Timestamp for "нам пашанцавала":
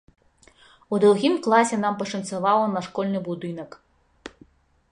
1.83-2.65